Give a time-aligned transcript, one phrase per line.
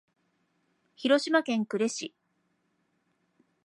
[0.95, 2.15] 広島県呉市